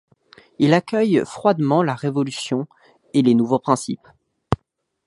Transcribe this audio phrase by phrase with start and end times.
[0.57, 2.65] Il accueille froidement la Révolution
[3.13, 4.07] et les nouveaux principes.